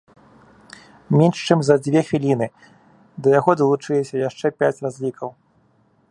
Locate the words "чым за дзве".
1.47-2.01